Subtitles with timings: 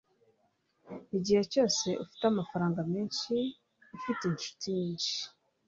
[1.17, 3.33] igihe cyose ufite amafaranga menshi,
[3.95, 5.17] ufite inshuti nyinshi